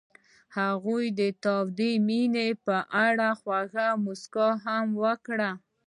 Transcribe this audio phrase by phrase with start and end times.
[0.57, 5.51] هغې د تاوده مینه په اړه خوږه موسکا هم وکړه.